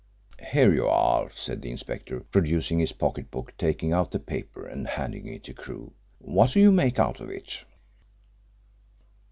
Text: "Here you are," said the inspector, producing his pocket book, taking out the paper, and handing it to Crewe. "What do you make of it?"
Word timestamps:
"Here 0.51 0.73
you 0.73 0.87
are," 0.87 1.29
said 1.29 1.61
the 1.61 1.69
inspector, 1.69 2.21
producing 2.21 2.79
his 2.79 2.91
pocket 2.91 3.29
book, 3.29 3.53
taking 3.55 3.93
out 3.93 4.09
the 4.09 4.17
paper, 4.17 4.65
and 4.65 4.87
handing 4.87 5.27
it 5.27 5.43
to 5.43 5.53
Crewe. 5.53 5.93
"What 6.17 6.53
do 6.53 6.59
you 6.59 6.71
make 6.71 6.97
of 6.97 7.21
it?" 7.21 7.59